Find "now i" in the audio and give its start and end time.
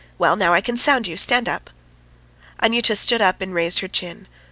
0.35-0.61